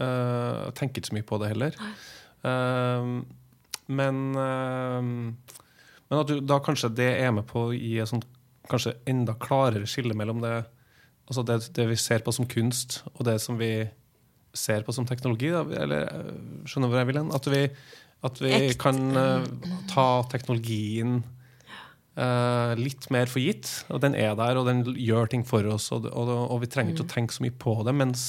[0.00, 1.76] Uh, tenker ikke så mye på det heller.
[1.80, 1.92] Nei.
[2.44, 3.16] Ehm,
[3.86, 5.10] men, ehm,
[6.08, 8.28] men at du, da kanskje det er med på å gi et sånt
[8.70, 10.62] kanskje enda klarere skille mellom det,
[11.28, 13.72] altså det, det, vi ser på som kunst, og det som vi
[14.56, 15.50] ser på som teknologi.
[15.52, 16.32] Da, eller eh,
[16.68, 17.32] skjønner du hvor jeg vil hen?
[17.36, 17.62] At vi,
[18.24, 19.44] at vi kan uh,
[19.90, 21.18] ta teknologien
[22.16, 23.68] uh, litt mer for gitt.
[23.92, 26.94] Og den er der, og den gjør ting for oss, og, og, og vi trenger
[26.94, 27.14] ikke å mm.
[27.16, 27.96] tenke så mye på det.
[28.00, 28.28] Mens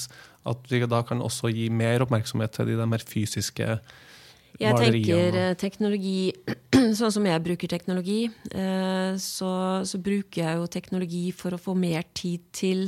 [0.49, 3.77] at vi da kan også gi mer oppmerksomhet til de, de mer fysiske
[4.59, 6.31] jeg tenker eh, teknologi
[6.99, 9.51] Sånn som jeg bruker teknologi, eh, så,
[9.87, 12.83] så, bruker jeg jo teknologi for å få mer tid til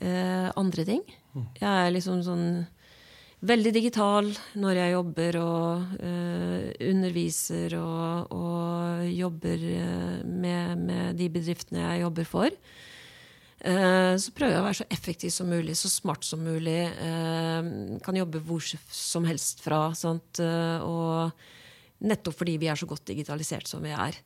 [0.00, 1.02] eh, andre ting.
[1.34, 1.44] Mm.
[1.58, 2.46] Jeg er liksom sånn
[3.44, 5.98] veldig digital når jeg jobber og
[6.80, 9.66] underviser og, og jobber
[10.24, 12.56] med, med de bedriftene jeg jobber for.
[13.64, 16.80] Eh, så prøver jeg å være så effektiv som mulig, så smart som mulig.
[16.84, 17.68] Eh,
[18.04, 19.86] kan jobbe hvor som helst fra.
[19.96, 20.40] Sant?
[20.42, 24.18] Eh, og nettopp fordi vi er så godt digitalisert som vi er.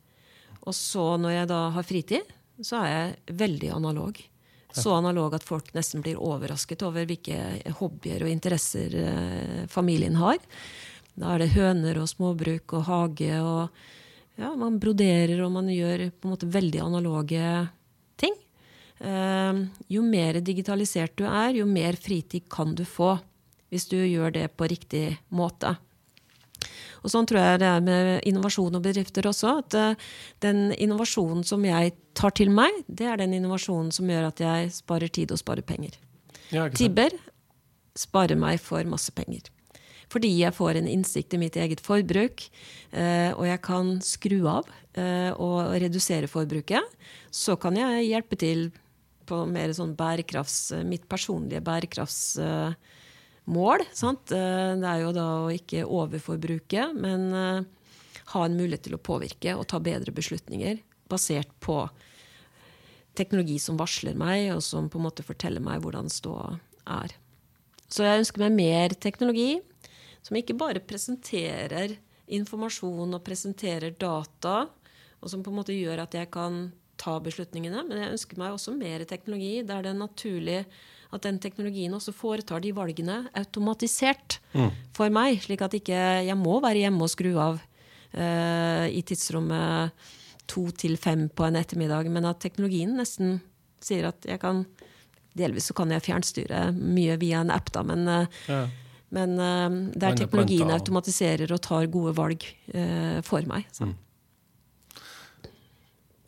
[0.67, 4.19] Og så når jeg da har fritid, så er jeg veldig analog.
[4.75, 7.39] Så analog at folk nesten blir overrasket over hvilke
[7.79, 8.93] hobbyer og interesser
[9.71, 10.37] familien har.
[11.19, 13.79] Da er det høner og småbruk og hage og
[14.39, 17.47] ja, man broderer og man gjør på en måte veldig analoge
[18.99, 23.17] jo mer digitalisert du er, jo mer fritid kan du få.
[23.69, 25.77] Hvis du gjør det på riktig måte.
[27.05, 29.59] Og sånn tror jeg det er med innovasjon og bedrifter også.
[29.63, 30.09] At uh,
[30.45, 34.73] den innovasjonen som jeg tar til meg, det er den innovasjonen som gjør at jeg
[34.81, 35.95] sparer tid og sparer penger.
[36.51, 36.81] Ja, ikke?
[36.81, 37.15] Tibber
[37.99, 39.47] sparer meg for masse penger.
[40.09, 42.47] Fordi jeg får en innsikt i mitt eget forbruk,
[42.97, 46.97] eh, og jeg kan skru av eh, og redusere forbruket.
[47.29, 48.71] Så kan jeg hjelpe til
[49.29, 52.77] på mer sånn bærekrafts, mitt personlige bærekraftsmål.
[53.93, 54.33] sant?
[54.33, 57.63] Eh, Det er jo da å ikke overforbruke, men eh,
[58.35, 61.89] ha en mulighet til å påvirke og ta bedre beslutninger basert på
[63.19, 67.15] teknologi som varsler meg, og som på en måte forteller meg hvordan ståa er.
[67.89, 69.61] Så jeg ønsker meg mer teknologi
[70.23, 71.97] som ikke bare presenterer
[72.29, 74.69] informasjon og presenterer data,
[75.19, 76.69] og som på en måte gjør at jeg kan
[77.01, 77.85] ta beslutningene.
[77.89, 80.61] Men jeg ønsker meg også mer teknologi der det er naturlig
[81.15, 84.39] at den teknologien også foretar de valgene automatisert
[84.97, 90.09] for meg, slik at ikke jeg må være hjemme og skru av uh, i tidsrommet
[90.49, 93.39] to til fem på en ettermiddag, men at teknologien nesten
[93.85, 94.67] sier at jeg kan
[95.39, 98.65] Delvis så kan jeg fjernstyre mye via en app, da, men, uh, Ja.
[99.15, 102.43] men uh, der teknologien automatiserer og tar gode valg
[102.75, 103.69] uh, for meg.
[103.71, 103.87] Så.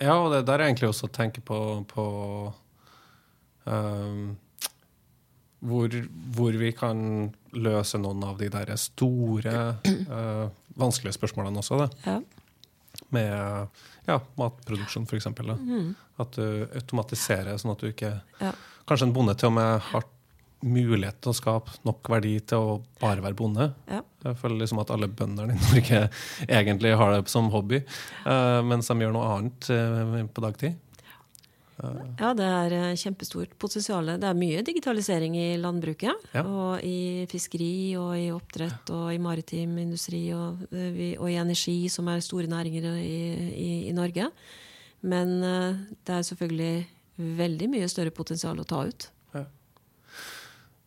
[0.00, 1.58] Ja, og det der er egentlig også å tenke på,
[1.90, 2.04] på
[3.68, 4.30] um,
[5.60, 5.96] hvor,
[6.36, 7.02] hvor vi kan
[7.52, 9.56] løse noen av de der store,
[10.08, 10.46] uh,
[10.80, 11.82] vanskelige spørsmålene også.
[12.06, 12.16] Ja.
[13.14, 13.34] Med
[14.08, 15.28] ja, matproduksjon, f.eks.
[16.20, 16.46] At du
[16.80, 18.14] automatiserer, sånn at du ikke.
[18.88, 20.08] Kanskje en bonde til og med har
[20.66, 23.70] mulighet til å skape nok verdi til å bare være bonde.
[23.88, 24.02] Ja.
[24.26, 26.02] Jeg føler liksom at alle bøndene i Norge
[26.60, 30.78] egentlig har det som hobby, eh, mens de gjør noe annet eh, på dagtid.
[32.20, 34.10] Ja, det er eh, kjempestort potensial.
[34.20, 36.26] Det er mye digitalisering i landbruket.
[36.36, 36.42] Ja.
[36.44, 42.10] Og i fiskeri og i oppdrett og i maritim industri og, og i energi, som
[42.12, 44.28] er store næringer i, i, i Norge.
[45.08, 46.74] Men det er selvfølgelig
[47.40, 49.08] veldig mye større potensial å ta ut.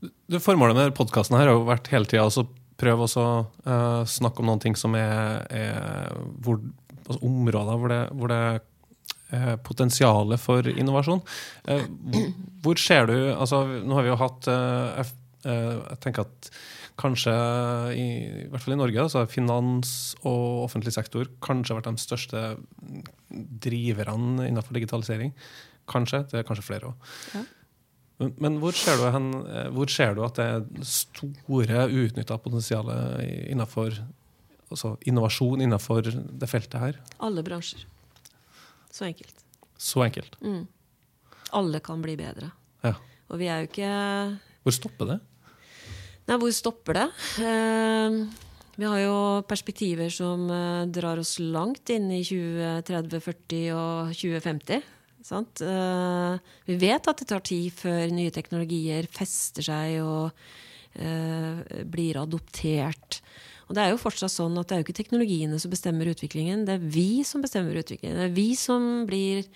[0.03, 2.45] Det Formålet med podkasten har jo vært hele tida å
[2.79, 3.25] prøve å
[3.67, 6.13] uh, snakke om noen ting som er, er
[6.43, 6.59] hvor,
[7.05, 11.23] altså områder hvor det, hvor det er potensialet for innovasjon.
[11.67, 11.85] Uh,
[12.65, 15.13] hvor, ser du altså Nå har vi jo hatt uh, eh,
[15.47, 16.51] jeg tenker at
[16.99, 17.33] kanskje,
[17.97, 18.05] i,
[18.43, 22.43] i hvert fall i Norge, altså finans og offentlig sektor kanskje har vært de største
[23.65, 25.33] driverne innenfor digitalisering.
[25.89, 26.21] Kanskje.
[26.29, 27.09] Det er kanskje flere òg.
[27.33, 27.41] Ja.
[28.21, 33.49] Men, hvor, ser du hen, eh, hvor ser du at det er store uutnytta potensialet
[33.49, 33.97] innenfor
[34.73, 37.01] altså innovasjon innenfor det feltet her?
[37.23, 37.85] Alle bransjer.
[38.93, 39.43] Så enkelt.
[39.77, 40.37] Så enkelt.
[40.41, 40.65] Mm.
[41.57, 42.49] Alle kan bli bedre.
[42.85, 42.95] Ja.
[43.29, 43.91] Og vi er jo ikke
[44.63, 45.19] Hvor stopper det?
[46.29, 47.07] Nei, hvor stopper det?
[47.43, 48.17] Eh,
[48.79, 54.92] vi har jo perspektiver som eh, drar oss langt inn i 2030, 40 og 2050.
[55.31, 56.35] Eh,
[56.67, 60.33] vi vet at det tar tid før nye teknologier fester seg og
[60.99, 63.21] uh, blir adoptert.
[63.69, 66.65] Og det er jo fortsatt sånn at det er jo ikke teknologiene som bestemmer utviklingen,
[66.67, 68.19] det er vi som bestemmer utviklingen.
[68.19, 69.47] Det er vi som blir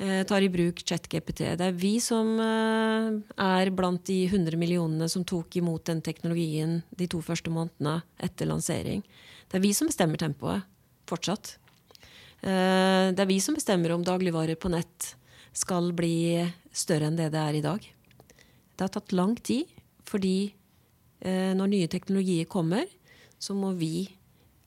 [0.00, 1.44] eh, tar i bruk ChatGPT.
[1.60, 7.10] Det er vi som er blant de 100 millionene som tok imot den teknologien de
[7.12, 9.04] to første månedene etter lansering.
[9.52, 10.64] Det er vi som bestemmer tempoet
[11.06, 11.58] fortsatt.
[12.42, 15.12] Eh, det er vi som bestemmer om dagligvarer på nett
[15.54, 16.42] skal bli
[16.74, 17.84] større enn det det er i dag.
[18.74, 19.70] Det har tatt lang tid,
[20.08, 20.50] fordi
[21.20, 22.88] eh, når nye teknologier kommer,
[23.38, 24.08] så må vi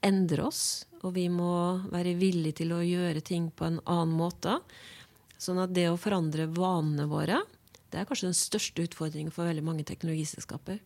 [0.05, 4.55] endre oss, og vi må være villige til å gjøre ting på en annen måte.
[5.41, 7.41] Sånn at det å forandre vanene våre,
[7.91, 10.79] det er kanskje den største utfordringen for veldig mange teknologiselskaper.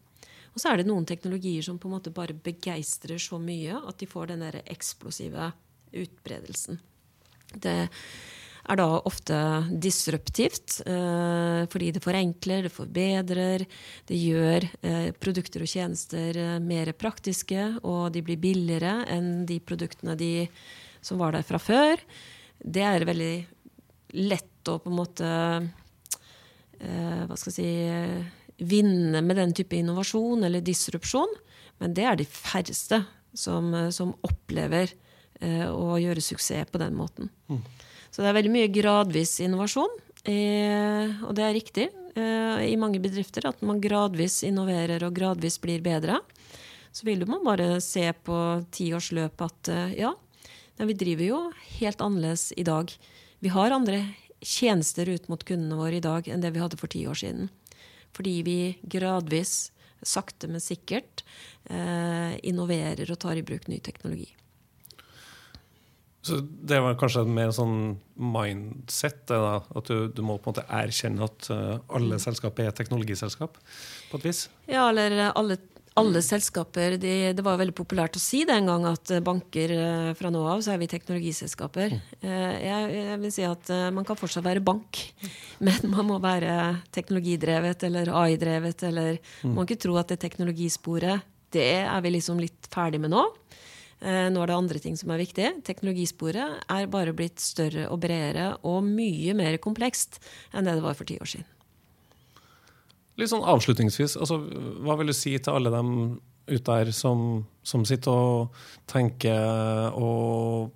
[0.55, 3.99] Og så er det noen teknologier som på en måte bare begeistrer så mye at
[4.01, 5.51] de får den der eksplosive
[5.95, 6.79] utbredelsen.
[7.55, 7.89] Det
[8.69, 9.37] er da ofte
[9.81, 13.65] disruptivt, eh, fordi det forenkler, det forbedrer,
[14.05, 19.59] det gjør eh, produkter og tjenester eh, mer praktiske, og de blir billigere enn de
[19.59, 20.47] produktene de,
[21.01, 22.03] som var der fra før.
[22.59, 23.33] Det er veldig
[24.19, 25.29] lett å på en måte
[26.79, 31.31] Hva skal jeg si Vinne med den type innovasjon eller disrupsjon.
[31.79, 32.99] Men det er de færreste
[33.31, 34.91] som, som opplever
[35.41, 37.31] eh, å gjøre suksess på den måten.
[38.09, 39.91] Så det er veldig mye gradvis innovasjon.
[40.27, 41.85] Eh, og det er riktig
[42.19, 46.19] eh, i mange bedrifter at man gradvis innoverer og gradvis blir bedre.
[46.91, 48.35] Så vil man bare se på
[48.73, 50.09] tiårsløpet at ja,
[50.81, 51.39] vi driver jo
[51.77, 52.89] helt annerledes i dag.
[53.39, 54.01] Vi har andre
[54.41, 57.49] tjenester ut mot kundene våre i dag enn det vi hadde for ti år siden.
[58.15, 59.71] Fordi vi gradvis,
[60.01, 61.23] sakte, men sikkert,
[61.69, 64.29] eh, innoverer og tar i bruk ny teknologi.
[66.21, 70.57] Så det var kanskje mer sånn mindset, det da, at du, du, må på en
[70.57, 73.59] måte erkjenne at uh, alle selskaper selskap er teknologiselskap?
[74.09, 74.41] på et vis?
[74.67, 75.55] Ja, eller alle,
[75.99, 80.11] alle selskaper de, Det var veldig populært å si det en gang at banker uh,
[80.19, 81.95] fra nå av så er vi teknologiselskaper.
[81.95, 82.27] Mm.
[82.27, 84.99] Jeg, jeg, vil si at man kan fortsatt være bank,
[85.65, 88.87] men man må være teknologidrevet eller AI-drevet.
[88.91, 89.53] eller mm.
[89.53, 91.23] Man må ikke tro at det teknologisporet
[91.55, 93.23] det er vi liksom litt ferdig med nå.
[93.99, 95.49] Eh, nå er det andre ting som er viktig.
[95.67, 100.21] Teknologisporet er bare blitt større og bredere og mye mer komplekst
[100.53, 101.47] enn det det var for ti år siden.
[103.19, 104.39] Litt sånn avslutningsvis, altså,
[104.85, 105.93] hva vil du si til alle dem
[106.49, 110.71] ute der som, som sitter og tenker og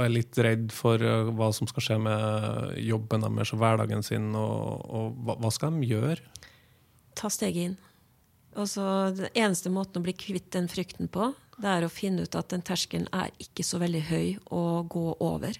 [0.00, 4.32] er litt redd for eh, hva som skal skje med jobben deres og hverdagen sin,
[4.38, 6.18] og, og hva, skal de gjøre?
[7.18, 7.78] Ta steget inn.
[8.58, 8.82] Altså,
[9.14, 11.30] den eneste måten å bli kvitt den frykten på,
[11.62, 15.06] det er å finne ut at den terskelen er ikke så veldig høy å gå
[15.20, 15.58] over.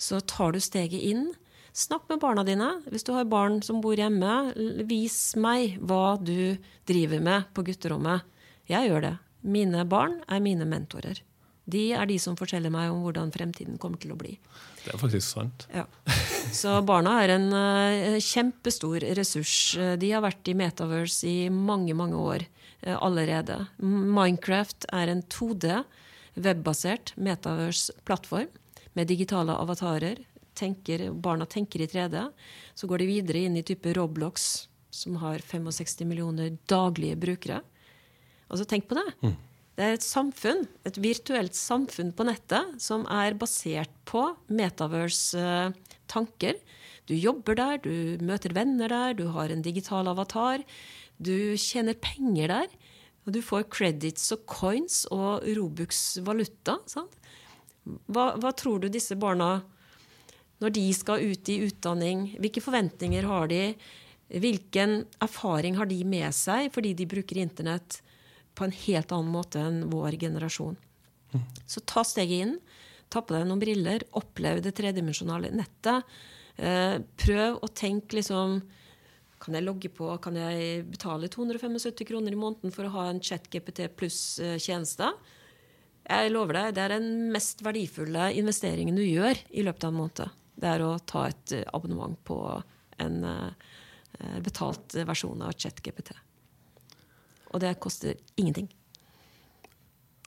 [0.00, 1.30] Så tar du steget inn.
[1.76, 2.70] Snakk med barna dine.
[2.90, 4.52] Hvis du har barn som bor hjemme,
[4.88, 6.56] vis meg hva du
[6.88, 8.26] driver med på gutterommet.
[8.70, 9.16] Jeg gjør det.
[9.40, 11.22] Mine barn er mine mentorer.
[11.70, 14.34] De er de som forteller meg om hvordan fremtiden kommer til å bli.
[14.82, 15.66] Det er faktisk sant.
[15.74, 15.84] Ja.
[16.60, 19.76] Så barna er en uh, kjempestor ressurs.
[20.00, 22.46] De har vært i Metaverse i mange, mange år.
[22.82, 23.66] Eh, allerede.
[23.78, 25.82] Minecraft er en 2D,
[26.40, 28.48] webbasert metaverse-plattform
[28.96, 30.16] med digitale avatarer.
[30.56, 32.32] Tenker, barna tenker i 3D.
[32.74, 37.60] Så går de videre inn i type Roblox, som har 65 millioner daglige brukere.
[38.50, 39.12] Altså, tenk på det.
[39.22, 39.36] Mm.
[39.76, 46.54] Det er et samfunn, et virtuelt samfunn på nettet som er basert på metaverse-tanker.
[47.08, 50.58] Du jobber der, du møter venner der, du har en digital avatar.
[51.20, 52.74] Du tjener penger der.
[53.26, 56.78] Og du får credits og coins og Robux valuta.
[58.08, 59.60] Hva, hva, tror du disse barna,
[60.60, 63.62] når de skal ut i utdanning, hvilke forventninger har de?
[64.30, 67.98] Hvilken erfaring har de med seg fordi de bruker Internett
[68.54, 70.78] på en helt annen måte enn vår generasjon?
[71.66, 72.58] Så ta steget inn.
[73.10, 74.04] Ta på deg noen briller.
[74.18, 76.06] Opplev det tredimensjonale nettet.
[76.56, 78.60] Eh, prøv å tenke liksom
[79.40, 83.22] kan jeg logge på, kan jeg betale 275 kroner i måneden for å ha en
[83.24, 85.08] ChatGPT pluss-tjeneste?
[86.10, 90.00] Jeg lover deg, det er den mest verdifulle investeringen du gjør i løpet av en
[90.00, 90.36] måned.
[90.60, 92.36] Det er å ta et eh, abonnement på
[93.00, 93.70] en uh,
[94.44, 96.12] betalt versjon av ChatGPT.
[97.54, 98.68] Og det koster ingenting.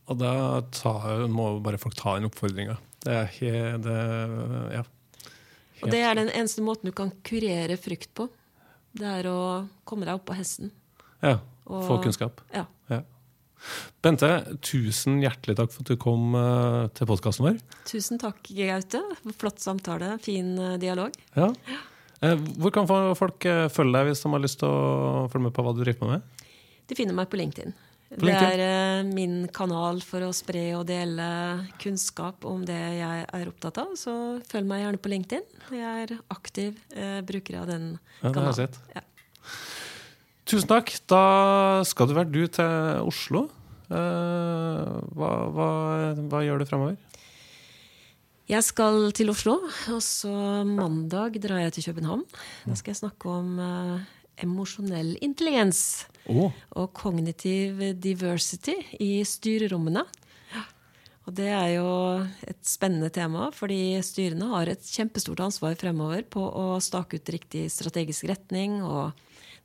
[0.10, 0.34] Og da
[0.74, 2.80] tar, må bare folk ta inn oppfordringa.
[3.04, 3.86] Det er helt,
[4.74, 4.82] ja.
[5.84, 8.28] Og det er den eneste måten du kan kurere frykt på.
[8.94, 9.40] Det er å
[9.88, 10.70] komme deg opp på hesten.
[11.24, 11.40] Ja.
[11.66, 12.44] Og, få kunnskap.
[12.54, 12.66] Ja.
[12.92, 13.00] ja.
[14.04, 14.30] Bente,
[14.66, 17.62] tusen hjertelig takk for at du kom uh, til podkasten vår.
[17.90, 19.02] Tusen takk, Gaute.
[19.40, 20.18] Flott samtale.
[20.24, 21.16] Fin uh, dialog.
[21.38, 21.50] Ja.
[22.24, 25.66] Uh, hvor kan folk følge deg hvis de har lyst til å følge med på
[25.66, 26.46] hva du driver med?
[26.92, 27.74] De finner meg på LinkedIn.
[28.20, 31.26] Det er uh, min kanal for å spre og dele
[31.82, 33.96] kunnskap om det jeg er opptatt av.
[34.00, 34.14] Så
[34.50, 35.48] følg meg gjerne på LinkedIn.
[35.74, 37.88] Jeg er aktiv uh, bruker av den
[38.22, 38.36] ja, kanalen.
[38.36, 38.78] Det har jeg sett.
[38.94, 39.04] Ja.
[40.54, 40.94] Tusen takk.
[41.10, 41.24] Da
[41.90, 43.48] skal du være du til Oslo.
[43.90, 45.68] Uh, hva, hva,
[46.22, 47.00] hva, gjør du fremover?
[48.52, 49.56] Jeg skal til Oslo,
[49.90, 50.34] og så
[50.68, 52.26] mandag drar jeg til København.
[52.68, 53.56] Da skal jeg snakke om
[54.44, 56.52] emosjonell intelligens oh.
[56.80, 60.06] og kognitiv diversity i styrerommene.
[61.24, 61.88] Og det er jo
[62.44, 67.70] et spennende tema, fordi styrene har et kjempestort ansvar fremover på å stake ut riktig
[67.72, 68.82] strategisk retning.
[68.84, 69.14] Og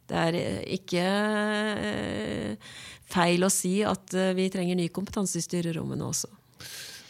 [0.08, 0.38] det er
[0.78, 2.70] ikke eh,
[3.10, 6.30] feil å si at eh, vi trenger ny kompetanse i styrerommene også.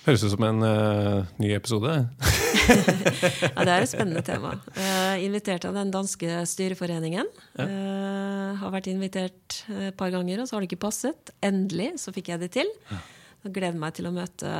[0.09, 1.91] Høres ut som en uh, ny episode.
[1.93, 4.55] ja, det er et spennende tema.
[4.73, 7.29] Uh, invitert av den danske styreforeningen.
[7.59, 7.67] Ja.
[7.69, 11.35] Uh, har vært invitert et par ganger, og så har det ikke passet.
[11.45, 12.73] Endelig så fikk jeg det til.
[12.89, 13.03] Ja.
[13.45, 14.55] Jeg gleder meg til å møte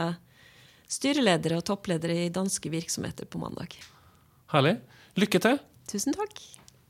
[0.85, 3.81] styreledere og toppledere i danske virksomheter på mandag.
[4.53, 4.77] Herlig.
[5.17, 5.61] Lykke til.
[5.89, 6.45] Tusen takk.